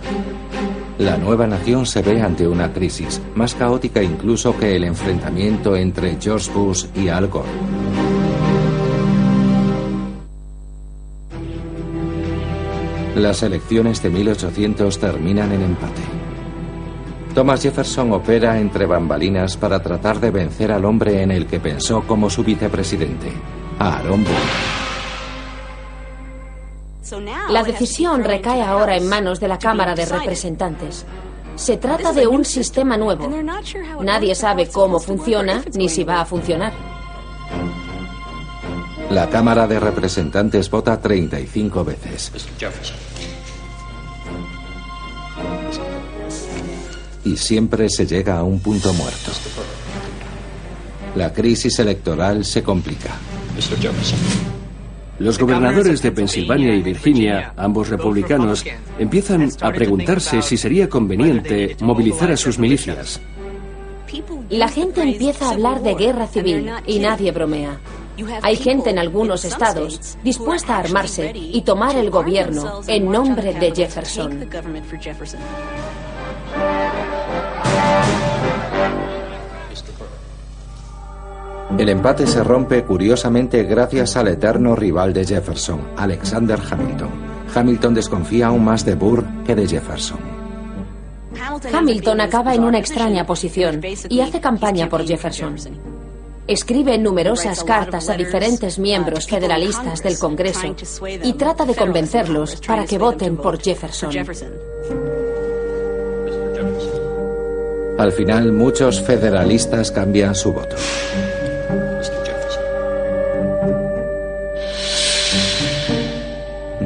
[1.03, 6.17] La nueva nación se ve ante una crisis, más caótica incluso que el enfrentamiento entre
[6.21, 7.49] George Bush y Al Gore.
[13.17, 16.03] Las elecciones de 1800 terminan en empate.
[17.35, 22.03] Thomas Jefferson opera entre bambalinas para tratar de vencer al hombre en el que pensó
[22.03, 23.33] como su vicepresidente,
[23.81, 24.82] Aaron Burr.
[27.51, 31.05] La decisión recae ahora en manos de la Cámara de Representantes.
[31.57, 33.29] Se trata de un sistema nuevo.
[34.01, 36.73] Nadie sabe cómo funciona ni si va a funcionar.
[39.11, 42.33] La Cámara de Representantes vota 35 veces.
[47.25, 49.33] Y siempre se llega a un punto muerto.
[51.15, 53.11] La crisis electoral se complica.
[55.23, 58.65] Los gobernadores de Pensilvania y Virginia, ambos republicanos,
[58.99, 63.21] empiezan a preguntarse si sería conveniente movilizar a sus milicias.
[64.51, 67.79] La gente empieza a hablar de guerra civil y nadie bromea.
[68.43, 73.73] Hay gente en algunos estados dispuesta a armarse y tomar el gobierno en nombre de
[73.73, 74.41] Jefferson.
[81.79, 87.11] El empate se rompe curiosamente gracias al eterno rival de Jefferson, Alexander Hamilton.
[87.55, 90.19] Hamilton desconfía aún más de Burr que de Jefferson.
[91.73, 95.57] Hamilton acaba en una extraña posición y hace campaña por Jefferson.
[96.47, 100.75] Escribe numerosas cartas a diferentes miembros federalistas del Congreso
[101.23, 104.11] y trata de convencerlos para que voten por Jefferson.
[107.99, 110.75] Al final, muchos federalistas cambian su voto.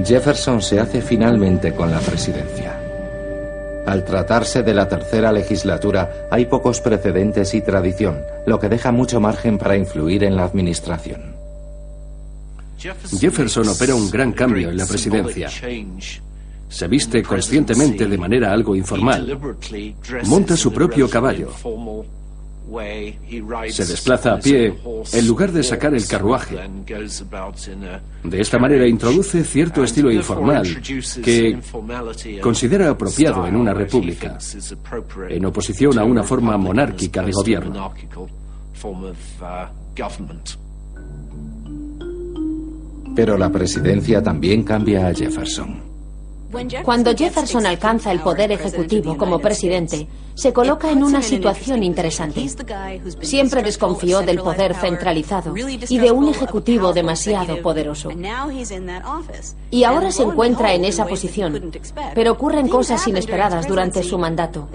[0.06, 2.78] Jefferson se hace finalmente con la presidencia.
[3.86, 9.20] Al tratarse de la tercera legislatura, hay pocos precedentes y tradición, lo que deja mucho
[9.20, 11.34] margen para influir en la administración.
[12.78, 15.48] Jefferson opera un gran cambio en la presidencia.
[16.68, 19.38] Se viste conscientemente de manera algo informal.
[20.24, 21.50] Monta su propio caballo.
[23.70, 24.74] Se desplaza a pie
[25.12, 26.58] en lugar de sacar el carruaje.
[28.24, 30.66] De esta manera introduce cierto estilo informal
[31.22, 31.58] que
[32.40, 34.38] considera apropiado en una república,
[35.28, 37.92] en oposición a una forma monárquica de gobierno.
[43.14, 45.85] Pero la presidencia también cambia a Jefferson.
[46.84, 52.46] Cuando Jefferson alcanza el poder ejecutivo como presidente, se coloca en una situación interesante.
[53.22, 58.10] Siempre desconfió del poder centralizado y de un ejecutivo demasiado poderoso.
[59.70, 61.72] Y ahora se encuentra en esa posición,
[62.14, 64.68] pero ocurren cosas inesperadas durante su mandato,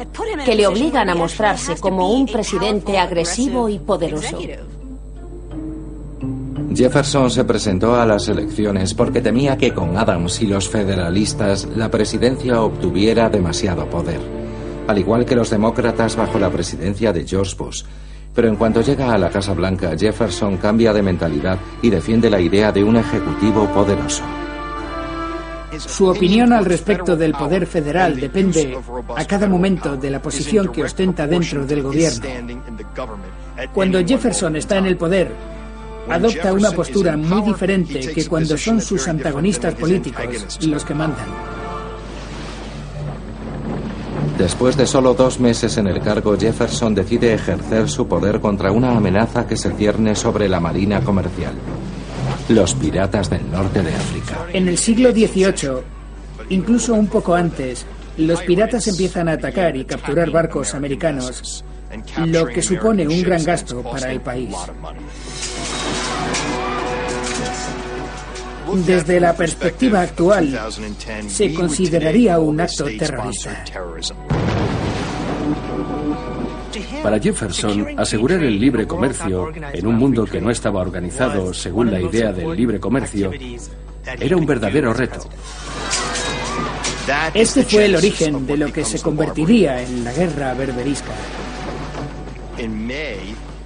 [0.46, 4.39] que le obligan a mostrarse como un presidente agresivo y poderoso.
[6.82, 11.91] Jefferson se presentó a las elecciones porque temía que con Adams y los federalistas la
[11.91, 14.20] presidencia obtuviera demasiado poder,
[14.88, 17.84] al igual que los demócratas bajo la presidencia de George Bush.
[18.34, 22.41] Pero en cuanto llega a la Casa Blanca, Jefferson cambia de mentalidad y defiende la
[22.41, 24.24] idea de un ejecutivo poderoso.
[25.78, 28.76] Su opinión al respecto del poder federal depende
[29.15, 32.26] a cada momento de la posición que ostenta dentro del gobierno.
[33.72, 35.32] Cuando Jefferson está en el poder,
[36.10, 41.28] adopta una postura muy diferente que cuando son sus antagonistas políticos los que mandan.
[44.38, 48.98] Después de solo dos meses en el cargo, Jefferson decide ejercer su poder contra una
[48.98, 51.54] amenaza que se cierne sobre la marina comercial.
[52.50, 54.48] Los piratas del norte de África.
[54.52, 55.84] En el siglo XVIII,
[56.50, 57.86] incluso un poco antes,
[58.18, 61.64] los piratas empiezan a atacar y capturar barcos americanos,
[62.26, 64.56] lo que supone un gran gasto para el país.
[68.86, 70.58] Desde la perspectiva actual,
[71.28, 73.63] se consideraría un acto terrorista.
[77.04, 82.00] Para Jefferson, asegurar el libre comercio en un mundo que no estaba organizado según la
[82.00, 83.32] idea del libre comercio
[84.19, 85.28] era un verdadero reto.
[87.34, 91.12] Este fue el origen de lo que se convertiría en la guerra berberisca.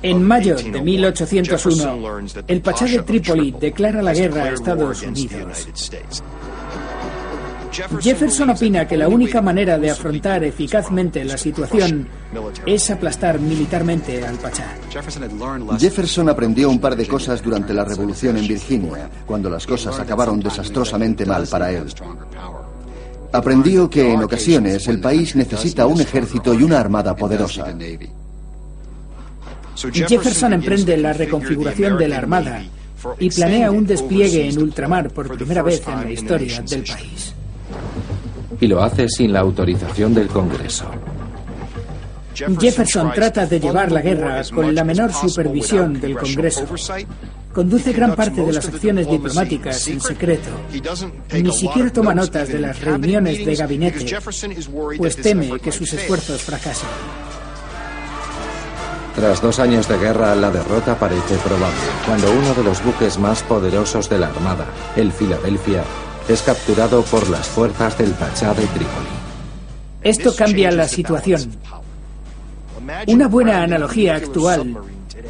[0.06, 5.68] En mayo de 1801, el Pachá de Trípoli declara la guerra a Estados Unidos.
[8.00, 12.08] Jefferson opina que la única manera de afrontar eficazmente la situación
[12.68, 14.76] es aplastar militarmente al Pachá.
[15.80, 20.40] Jefferson aprendió un par de cosas durante la revolución en Virginia, cuando las cosas acabaron
[20.40, 21.92] desastrosamente mal para él.
[23.32, 27.74] Aprendió que en ocasiones el país necesita un ejército y una armada poderosa.
[29.76, 32.64] Jefferson emprende la reconfiguración de la Armada
[33.20, 37.34] y planea un despliegue en ultramar por primera vez en la historia del país.
[38.60, 40.86] Y lo hace sin la autorización del Congreso.
[42.60, 46.66] Jefferson trata de llevar la guerra con la menor supervisión del Congreso.
[47.54, 50.50] Conduce gran parte de las acciones diplomáticas en secreto.
[51.32, 54.18] Ni siquiera toma notas de las reuniones de gabinete,
[54.98, 56.90] pues teme que sus esfuerzos fracasen.
[59.16, 63.44] Tras dos años de guerra, la derrota parece probable, cuando uno de los buques más
[63.44, 64.66] poderosos de la Armada,
[64.98, 65.84] el Philadelphia,
[66.28, 69.08] es capturado por las fuerzas del Pachá de Trípoli.
[70.02, 71.50] Esto cambia la situación.
[73.08, 74.78] Una buena analogía actual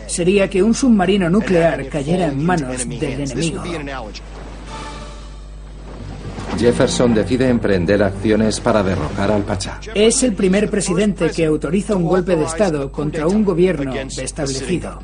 [0.08, 3.64] sería que un submarino nuclear cayera en manos del enemigo.
[6.58, 9.80] Jefferson decide emprender acciones para derrocar al Pachá.
[9.94, 15.00] Es el primer presidente que autoriza un golpe de Estado contra un gobierno establecido.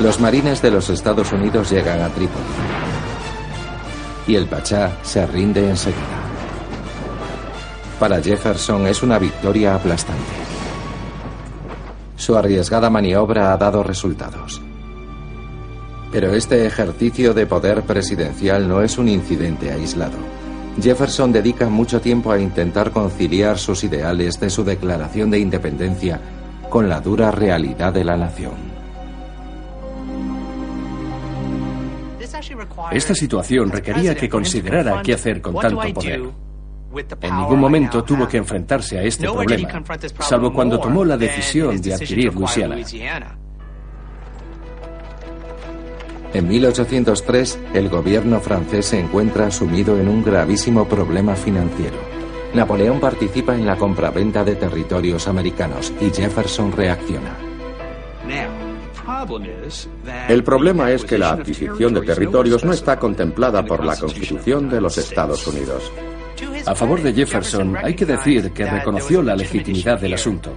[0.00, 2.44] Los marines de los Estados Unidos llegan a Trípoli
[4.28, 5.98] y el Pachá se rinde enseguida.
[7.98, 10.22] Para Jefferson es una victoria aplastante.
[12.16, 14.60] Su arriesgada maniobra ha dado resultados.
[16.10, 20.16] Pero este ejercicio de poder presidencial no es un incidente aislado.
[20.80, 26.20] Jefferson dedica mucho tiempo a intentar conciliar sus ideales de su declaración de independencia
[26.70, 28.78] con la dura realidad de la nación.
[32.92, 36.22] Esta situación requería que considerara qué hacer con tanto poder.
[37.20, 39.82] En ningún momento tuvo que enfrentarse a este problema,
[40.20, 42.76] salvo cuando tomó la decisión de adquirir Luisiana.
[46.34, 51.96] En 1803, el gobierno francés se encuentra sumido en un gravísimo problema financiero.
[52.54, 57.36] Napoleón participa en la compraventa de territorios americanos y Jefferson reacciona.
[60.28, 64.80] El problema es que la adquisición de territorios no está contemplada por la Constitución de
[64.80, 65.90] los Estados Unidos.
[66.66, 70.52] A favor de Jefferson, hay que decir que reconoció la legitimidad del asunto.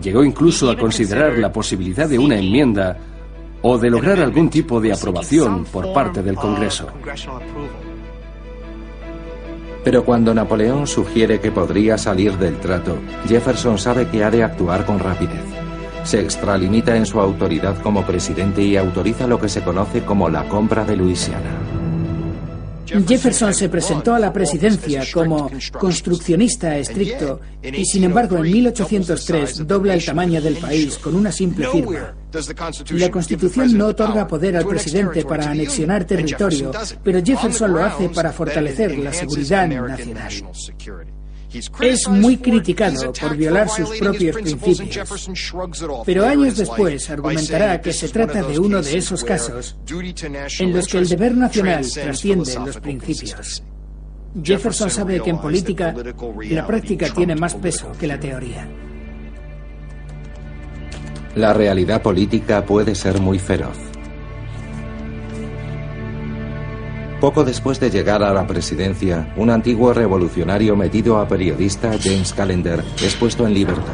[0.00, 2.96] Llegó incluso a considerar la posibilidad de una enmienda
[3.62, 6.88] o de lograr algún tipo de aprobación por parte del Congreso.
[9.84, 14.84] Pero cuando Napoleón sugiere que podría salir del trato, Jefferson sabe que ha de actuar
[14.84, 15.42] con rapidez.
[16.04, 20.48] Se extralimita en su autoridad como presidente y autoriza lo que se conoce como la
[20.48, 21.81] compra de Luisiana.
[23.06, 29.94] Jefferson se presentó a la presidencia como construccionista estricto y sin embargo en 1803 dobla
[29.94, 32.14] el tamaño del país con una simple firma.
[32.90, 36.70] La Constitución no otorga poder al presidente para anexionar territorio,
[37.02, 40.32] pero Jefferson lo hace para fortalecer la seguridad nacional.
[41.80, 45.22] Es muy criticado por violar sus propios principios,
[46.04, 49.76] pero años después argumentará que se trata de uno de esos casos
[50.58, 53.62] en los que el deber nacional trasciende los principios.
[54.42, 55.94] Jefferson sabe que en política
[56.50, 58.66] la práctica tiene más peso que la teoría.
[61.34, 63.91] La realidad política puede ser muy feroz.
[67.22, 72.82] Poco después de llegar a la presidencia, un antiguo revolucionario metido a periodista, James Callender,
[73.00, 73.84] es puesto en libertad.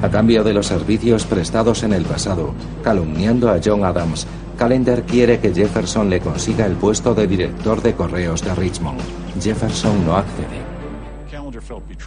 [0.00, 2.54] A cambio de los servicios prestados en el pasado,
[2.84, 7.94] calumniando a John Adams, Callender quiere que Jefferson le consiga el puesto de director de
[7.94, 9.00] correos de Richmond.
[9.42, 10.62] Jefferson no accede.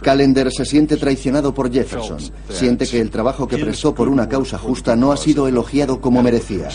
[0.00, 2.16] Callender se siente traicionado por Jefferson.
[2.48, 6.22] Siente que el trabajo que prestó por una causa justa no ha sido elogiado como
[6.22, 6.70] merecía.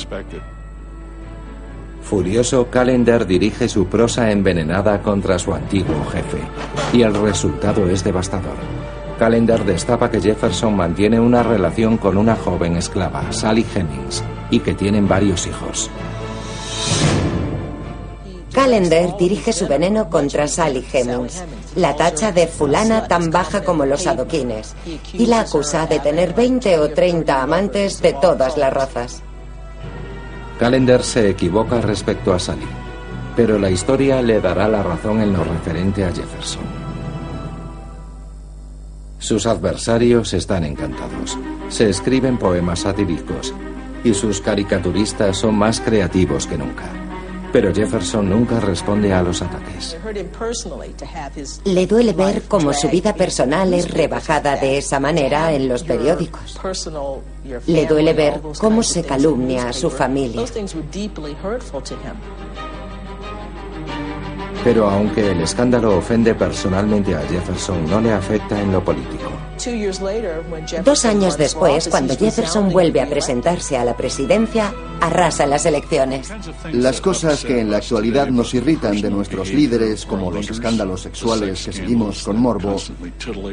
[2.04, 6.40] Furioso, Callender dirige su prosa envenenada contra su antiguo jefe,
[6.94, 8.58] y el resultado es devastador.
[9.18, 14.74] Callender destapa que Jefferson mantiene una relación con una joven esclava, Sally Hemings, y que
[14.74, 15.90] tienen varios hijos.
[18.52, 21.44] Callender dirige su veneno contra Sally Hemings,
[21.76, 24.76] la tacha de fulana tan baja como los adoquines,
[25.14, 29.24] y la acusa de tener 20 o 30 amantes de todas las razas.
[30.62, 32.68] Callender se equivoca respecto a Sally,
[33.36, 36.62] pero la historia le dará la razón en lo referente a Jefferson.
[39.18, 41.36] Sus adversarios están encantados.
[41.70, 43.56] Se escriben poemas satíricos
[44.04, 47.01] y sus caricaturistas son más creativos que nunca.
[47.52, 49.98] Pero Jefferson nunca responde a los ataques.
[51.66, 56.60] Le duele ver cómo su vida personal es rebajada de esa manera en los periódicos.
[57.68, 60.44] Le duele ver cómo se calumnia a su familia.
[64.64, 69.32] Pero aunque el escándalo ofende personalmente a Jefferson, no le afecta en lo político.
[70.84, 76.32] Dos años después, cuando Jefferson vuelve a presentarse a la presidencia, arrasa las elecciones.
[76.72, 81.66] Las cosas que en la actualidad nos irritan de nuestros líderes, como los escándalos sexuales
[81.66, 82.78] que seguimos con morbo,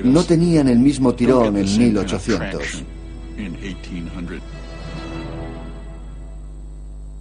[0.05, 2.85] no tenían el mismo tirón en 1800.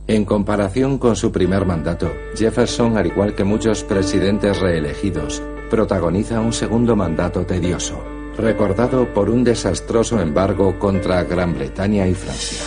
[0.07, 6.53] En comparación con su primer mandato, Jefferson, al igual que muchos presidentes reelegidos, protagoniza un
[6.53, 8.01] segundo mandato tedioso,
[8.37, 12.59] recordado por un desastroso embargo contra Gran Bretaña y Francia.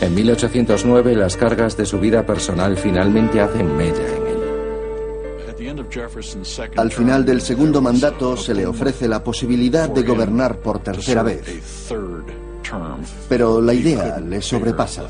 [0.00, 4.32] En 1809 las cargas de su vida personal finalmente hacen mella en él.
[6.76, 11.42] Al final del segundo mandato se le ofrece la posibilidad de gobernar por tercera vez.
[13.28, 15.04] Pero la idea le sobrepasa.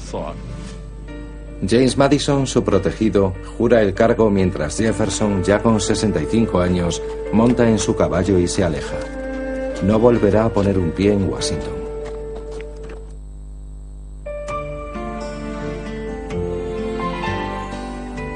[1.66, 7.00] James Madison, su protegido, jura el cargo mientras Jefferson, ya con 65 años,
[7.32, 9.21] monta en su caballo y se aleja.
[9.84, 11.82] No volverá a poner un pie en Washington.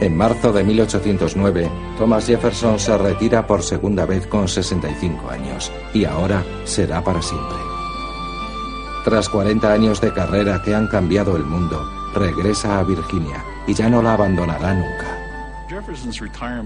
[0.00, 6.04] En marzo de 1809, Thomas Jefferson se retira por segunda vez con 65 años y
[6.04, 7.56] ahora será para siempre.
[9.04, 11.80] Tras 40 años de carrera que han cambiado el mundo,
[12.14, 15.16] regresa a Virginia y ya no la abandonará nunca.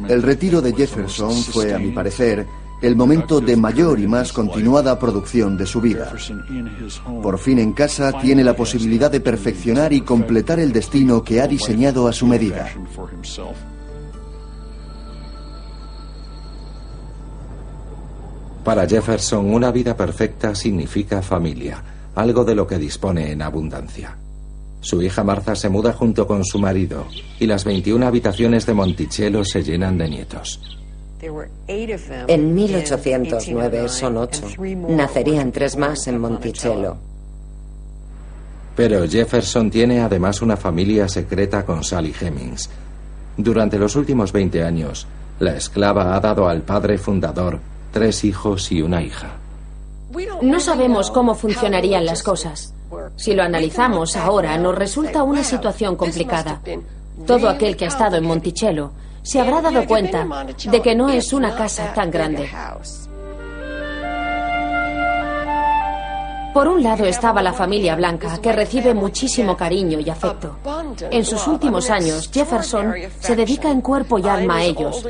[0.08, 2.46] El retiro de Jefferson fue, a mi parecer,
[2.82, 6.12] el momento de mayor y más continuada producción de su vida.
[7.22, 11.46] Por fin en casa tiene la posibilidad de perfeccionar y completar el destino que ha
[11.46, 12.68] diseñado a su medida.
[18.64, 21.82] Para Jefferson, una vida perfecta significa familia,
[22.14, 24.16] algo de lo que dispone en abundancia.
[24.80, 27.06] Su hija Martha se muda junto con su marido
[27.38, 30.79] y las 21 habitaciones de Monticello se llenan de nietos.
[32.26, 34.42] En 1809 son ocho.
[34.88, 36.96] Nacerían tres más en Monticello.
[38.74, 42.70] Pero Jefferson tiene además una familia secreta con Sally Hemings.
[43.36, 45.06] Durante los últimos 20 años,
[45.38, 47.58] la esclava ha dado al padre fundador
[47.92, 49.32] tres hijos y una hija.
[50.42, 52.72] No sabemos cómo funcionarían las cosas.
[53.16, 56.60] Si lo analizamos ahora, nos resulta una situación complicada.
[57.26, 58.92] Todo aquel que ha estado en Monticello
[59.22, 60.26] se habrá dado cuenta
[60.70, 62.50] de que no es una casa tan grande.
[66.52, 70.56] Por un lado estaba la familia Blanca, que recibe muchísimo cariño y afecto.
[71.10, 75.06] En sus últimos años, Jefferson se dedica en cuerpo y alma a ellos,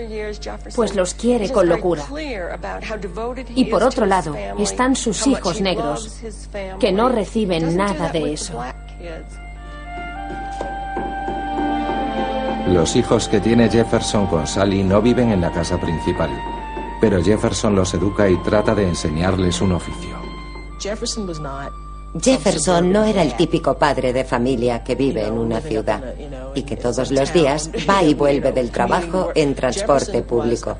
[0.76, 2.04] pues los quiere con locura.
[3.54, 6.20] Y por otro lado están sus hijos negros,
[6.78, 8.62] que no reciben nada de eso.
[12.70, 16.30] Los hijos que tiene Jefferson con Sally no viven en la casa principal.
[17.00, 20.16] pero Jefferson los educa y trata de enseñarles un oficio.
[22.20, 26.02] Jefferson no era el típico padre de familia que vive en una ciudad
[26.54, 30.76] y que todos los días va y vuelve del trabajo en transporte público.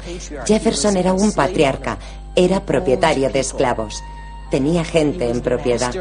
[0.46, 1.98] Jefferson era un patriarca,
[2.36, 4.02] era propietario de esclavos.
[4.50, 5.94] Tenía gente en propiedad.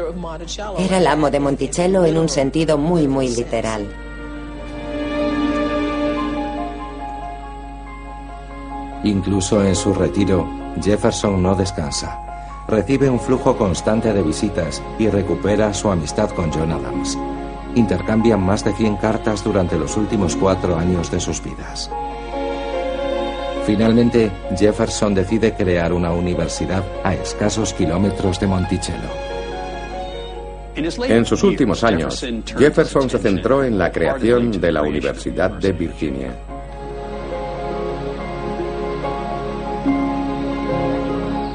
[0.78, 4.09] Era el amo de Monticello en un sentido muy, muy literal.
[9.04, 10.46] Incluso en su retiro,
[10.82, 12.18] Jefferson no descansa.
[12.68, 17.18] Recibe un flujo constante de visitas y recupera su amistad con John Adams.
[17.74, 21.90] Intercambian más de 100 cartas durante los últimos cuatro años de sus vidas.
[23.64, 29.08] Finalmente, Jefferson decide crear una universidad a escasos kilómetros de Monticello.
[30.74, 32.24] En sus últimos años,
[32.56, 36.34] Jefferson se centró en la creación de la Universidad de Virginia.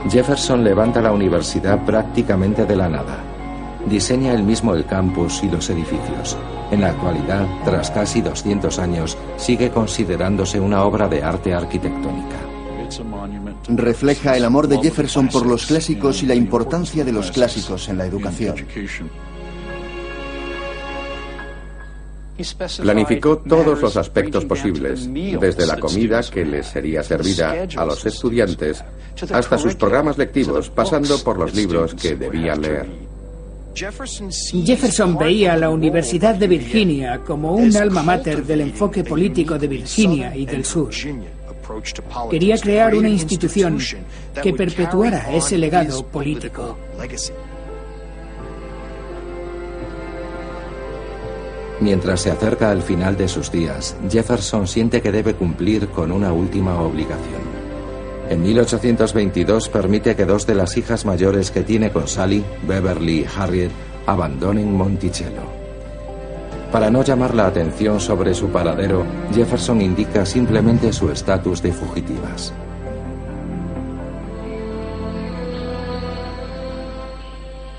[0.10, 3.24] Jefferson levanta la universidad prácticamente de la nada.
[3.88, 6.38] Diseña él mismo el campus y los edificios.
[6.72, 12.38] En la actualidad, tras casi 200 años, sigue considerándose una obra de arte arquitectónica.
[13.68, 17.98] Refleja el amor de Jefferson por los clásicos y la importancia de los clásicos en
[17.98, 18.56] la educación.
[22.82, 28.84] Planificó todos los aspectos posibles, desde la comida que les sería servida a los estudiantes
[29.32, 32.88] hasta sus programas lectivos, pasando por los libros que debían leer.
[33.76, 39.68] Jefferson veía a la Universidad de Virginia como un alma mater del enfoque político de
[39.68, 40.90] Virginia y del sur.
[42.30, 43.80] Quería crear una institución
[44.42, 46.78] que perpetuara ese legado político.
[51.82, 56.32] Mientras se acerca al final de sus días, Jefferson siente que debe cumplir con una
[56.32, 57.42] última obligación.
[58.30, 63.28] En 1822 permite que dos de las hijas mayores que tiene con Sally, Beverly y
[63.38, 63.72] Harriet,
[64.08, 65.44] abandonen Monticello.
[66.72, 72.54] Para no llamar la atención sobre su paradero, Jefferson indica simplemente su estatus de fugitivas.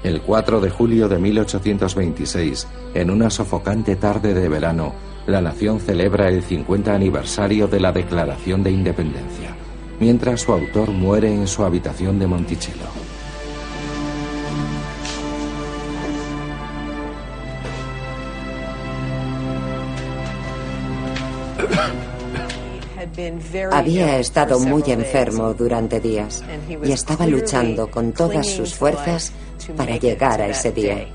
[0.06, 4.94] El 4 de julio de 1826, en una sofocante tarde de verano,
[5.26, 9.56] la nación celebra el 50 aniversario de la Declaración de Independencia,
[9.98, 13.05] mientras su autor muere en su habitación de Monticello.
[23.72, 26.42] Había estado muy enfermo durante días
[26.84, 29.32] y estaba luchando con todas sus fuerzas
[29.76, 31.06] para llegar a ese día.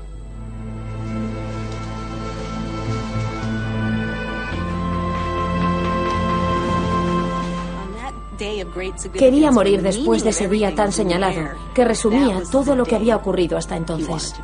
[9.16, 13.56] Quería morir después de ese día tan señalado, que resumía todo lo que había ocurrido
[13.56, 14.34] hasta entonces.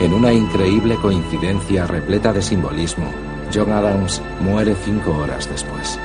[0.00, 3.04] En una increíble coincidencia repleta de simbolismo,
[3.52, 6.00] John Adams muere cinco horas después.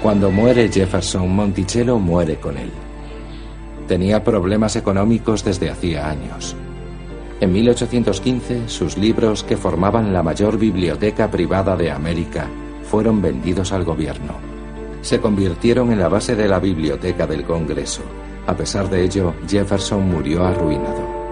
[0.00, 2.70] Cuando muere Jefferson, Monticello muere con él.
[3.88, 6.54] Tenía problemas económicos desde hacía años.
[7.40, 12.46] En 1815, sus libros, que formaban la mayor biblioteca privada de América,
[12.88, 14.51] fueron vendidos al gobierno.
[15.02, 18.02] Se convirtieron en la base de la biblioteca del Congreso.
[18.46, 21.22] A pesar de ello, Jefferson murió arruinado.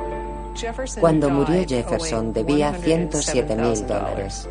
[1.01, 4.49] Cuando murió Jefferson debía 107 mil dólares.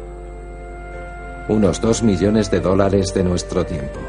[1.50, 4.00] Unos 2 millones de dólares de nuestro tiempo.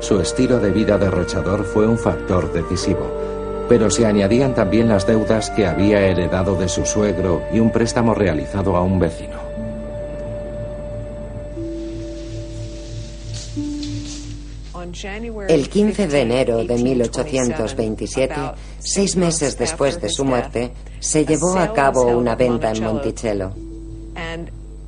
[0.00, 3.10] Su estilo de vida derrochador fue un factor decisivo,
[3.68, 8.14] pero se añadían también las deudas que había heredado de su suegro y un préstamo
[8.14, 9.41] realizado a un vecino.
[15.48, 18.34] El 15 de enero de 1827,
[18.78, 23.52] seis meses después de su muerte, se llevó a cabo una venta en Monticello.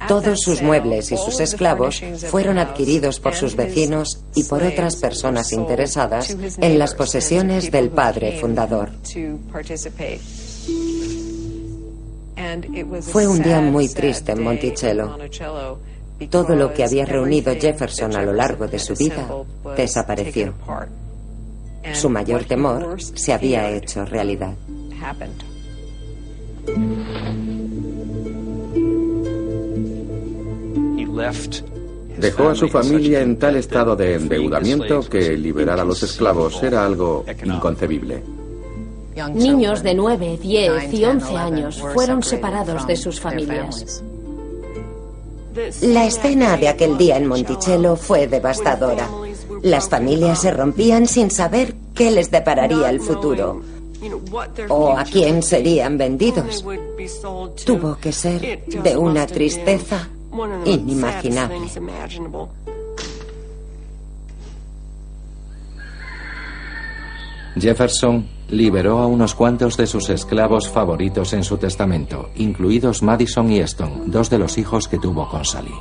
[0.07, 5.53] Todos sus muebles y sus esclavos fueron adquiridos por sus vecinos y por otras personas
[5.53, 8.91] interesadas en las posesiones del padre fundador.
[13.03, 15.17] Fue un día muy triste en Monticello.
[16.31, 19.29] Todo lo que había reunido Jefferson a lo largo de su vida
[19.77, 20.55] desapareció.
[21.93, 24.55] Su mayor temor se había hecho realidad.
[32.19, 36.85] Dejó a su familia en tal estado de endeudamiento que liberar a los esclavos era
[36.85, 38.23] algo inconcebible.
[39.33, 44.03] Niños de 9, 10 y 11 años fueron separados de sus familias.
[45.83, 49.09] La escena de aquel día en Monticello fue devastadora.
[49.63, 53.63] Las familias se rompían sin saber qué les depararía el futuro
[54.69, 56.65] o a quién serían vendidos.
[57.65, 60.09] Tuvo que ser de una tristeza
[60.65, 61.69] inimaginable.
[67.57, 73.61] Jefferson liberó a unos cuantos de sus esclavos favoritos en su testamento, incluidos Madison y
[73.61, 75.75] Eston, dos de los hijos que tuvo con Sally.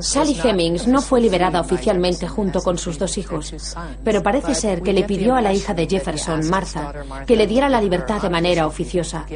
[0.00, 3.52] Sally Hemings no fue liberada oficialmente junto con sus dos hijos,
[4.04, 6.92] pero parece ser que le pidió a la hija de Jefferson, Martha,
[7.26, 9.26] que le diera la libertad de manera oficiosa.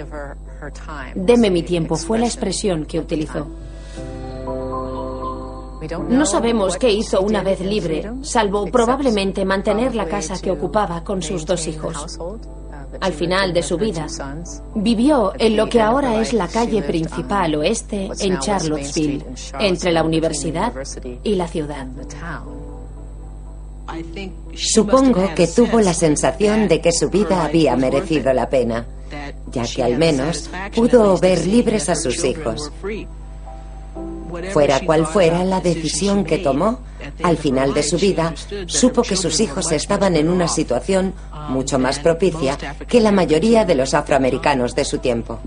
[1.14, 3.48] Deme mi tiempo fue la expresión que utilizó.
[6.08, 11.22] No sabemos qué hizo una vez libre, salvo probablemente mantener la casa que ocupaba con
[11.22, 12.18] sus dos hijos.
[13.00, 14.06] Al final de su vida,
[14.74, 19.24] vivió en lo que ahora es la calle principal oeste en Charlottesville,
[19.58, 20.72] entre la universidad
[21.22, 21.86] y la ciudad.
[24.54, 28.86] Supongo que tuvo la sensación de que su vida había merecido la pena,
[29.50, 32.70] ya que al menos pudo ver libres a sus hijos.
[34.52, 36.80] Fuera cual fuera la decisión que tomó,
[37.22, 38.34] al final de su vida,
[38.66, 41.14] supo que sus hijos estaban en una situación
[41.48, 42.56] mucho más propicia
[42.88, 45.40] que la mayoría de los afroamericanos de su tiempo.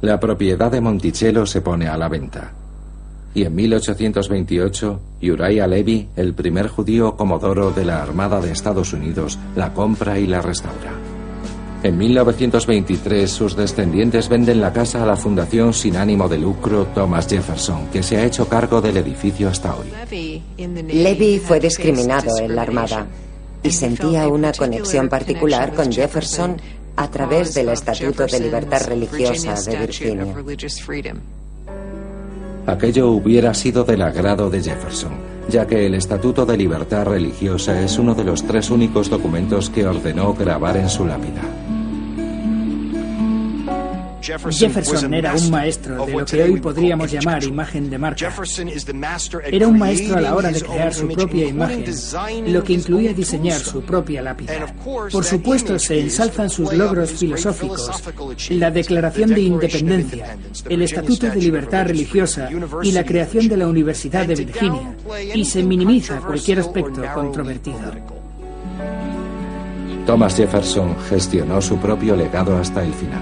[0.00, 2.52] La propiedad de Monticello se pone a la venta.
[3.34, 9.38] Y en 1828, Uriah Levy, el primer judío comodoro de la Armada de Estados Unidos,
[9.56, 11.07] la compra y la restaura.
[11.80, 17.28] En 1923 sus descendientes venden la casa a la fundación sin ánimo de lucro Thomas
[17.28, 19.86] Jefferson, que se ha hecho cargo del edificio hasta hoy.
[20.56, 23.06] Levy fue discriminado en la Armada
[23.62, 26.60] y sentía una conexión particular con Jefferson
[26.96, 30.34] a través del Estatuto de Libertad Religiosa de Virginia.
[32.66, 35.12] Aquello hubiera sido del agrado de Jefferson,
[35.48, 39.86] ya que el Estatuto de Libertad Religiosa es uno de los tres únicos documentos que
[39.86, 41.57] ordenó grabar en su lápida.
[44.50, 48.32] Jefferson era un maestro de lo que hoy podríamos llamar imagen de marca.
[49.50, 51.84] Era un maestro a la hora de crear su propia imagen,
[52.52, 54.74] lo que incluía diseñar su propia lápida.
[54.84, 57.90] Por supuesto, se ensalzan sus logros filosóficos,
[58.50, 60.36] la Declaración de Independencia,
[60.68, 62.48] el Estatuto de Libertad Religiosa
[62.82, 64.94] y la creación de la Universidad de Virginia,
[65.34, 67.78] y se minimiza cualquier aspecto controvertido.
[70.06, 73.20] Thomas Jefferson gestionó su propio legado hasta el final.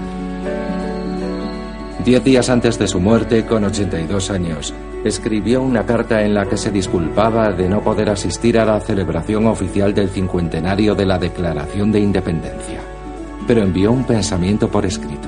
[2.07, 6.55] Diez días antes de su muerte, con 82 años, escribió una carta en la que
[6.55, 11.91] se disculpaba de no poder asistir a la celebración oficial del cincuentenario de la Declaración
[11.91, 12.79] de Independencia,
[13.45, 15.27] pero envió un pensamiento por escrito.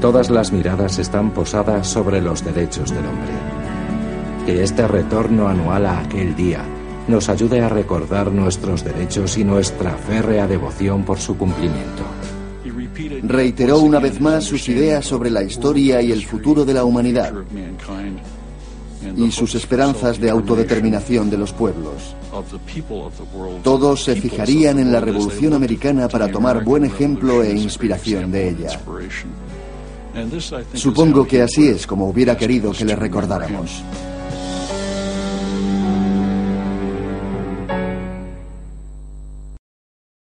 [0.00, 3.34] Todas las miradas están posadas sobre los derechos del hombre.
[4.46, 6.64] Que este retorno anual a aquel día
[7.08, 12.19] nos ayude a recordar nuestros derechos y nuestra férrea devoción por su cumplimiento
[13.22, 17.32] reiteró una vez más sus ideas sobre la historia y el futuro de la humanidad
[19.16, 22.14] y sus esperanzas de autodeterminación de los pueblos.
[23.62, 28.80] Todos se fijarían en la Revolución Americana para tomar buen ejemplo e inspiración de ella.
[30.74, 33.82] Supongo que así es como hubiera querido que le recordáramos.